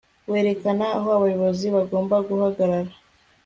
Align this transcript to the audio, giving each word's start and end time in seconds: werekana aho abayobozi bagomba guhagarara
werekana 0.31 0.85
aho 0.97 1.07
abayobozi 1.17 1.65
bagomba 1.75 2.15
guhagarara 2.27 2.93